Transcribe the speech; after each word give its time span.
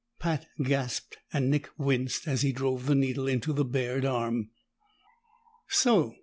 Pat 0.19 0.47
gasped 0.63 1.19
and 1.31 1.51
Nick 1.51 1.67
winced 1.77 2.27
as 2.27 2.41
he 2.41 2.51
drove 2.51 2.87
the 2.87 2.95
needle 2.95 3.27
into 3.27 3.53
the 3.53 3.63
bared 3.63 4.03
arm. 4.03 4.49
"So!" 5.69 6.15